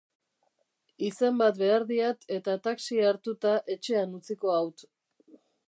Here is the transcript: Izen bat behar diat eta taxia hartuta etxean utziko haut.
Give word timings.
Izen 1.09 1.35
bat 1.41 1.59
behar 1.59 1.85
diat 1.91 2.25
eta 2.37 2.57
taxia 2.69 3.13
hartuta 3.13 3.55
etxean 3.77 4.19
utziko 4.21 4.57
haut. 4.59 4.89